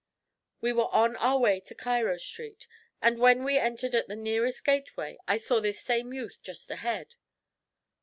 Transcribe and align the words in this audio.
We 0.61 0.73
were 0.73 0.87
on 0.91 1.15
our 1.17 1.37
way 1.37 1.59
to 1.59 1.75
Cairo 1.75 2.17
Street, 2.17 2.67
and 3.03 3.19
when 3.19 3.43
we 3.43 3.59
entered 3.59 3.93
at 3.93 4.07
the 4.07 4.15
nearest 4.15 4.65
gateway 4.65 5.19
I 5.27 5.37
saw 5.37 5.59
this 5.59 5.79
same 5.79 6.11
youth 6.11 6.39
just 6.41 6.71
ahead. 6.71 7.13